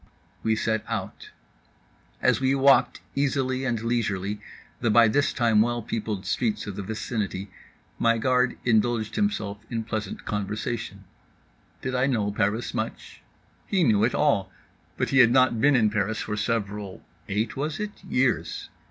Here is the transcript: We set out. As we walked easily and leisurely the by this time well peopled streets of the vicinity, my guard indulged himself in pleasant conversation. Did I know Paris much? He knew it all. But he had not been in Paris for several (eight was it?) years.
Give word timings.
We 0.41 0.55
set 0.55 0.83
out. 0.87 1.29
As 2.23 2.39
we 2.41 2.55
walked 2.55 3.01
easily 3.13 3.65
and 3.65 3.79
leisurely 3.83 4.41
the 4.79 4.89
by 4.89 5.07
this 5.07 5.31
time 5.31 5.61
well 5.61 5.83
peopled 5.83 6.25
streets 6.25 6.65
of 6.65 6.75
the 6.75 6.81
vicinity, 6.81 7.51
my 7.99 8.17
guard 8.17 8.57
indulged 8.65 9.15
himself 9.15 9.59
in 9.69 9.83
pleasant 9.83 10.25
conversation. 10.25 11.03
Did 11.83 11.93
I 11.93 12.07
know 12.07 12.31
Paris 12.31 12.73
much? 12.73 13.21
He 13.67 13.83
knew 13.83 14.03
it 14.03 14.15
all. 14.15 14.51
But 14.97 15.09
he 15.09 15.19
had 15.19 15.29
not 15.29 15.61
been 15.61 15.75
in 15.75 15.91
Paris 15.91 16.17
for 16.21 16.35
several 16.35 17.03
(eight 17.29 17.55
was 17.55 17.79
it?) 17.79 18.03
years. 18.03 18.69